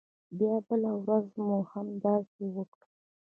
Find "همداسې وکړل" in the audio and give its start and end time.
1.89-2.87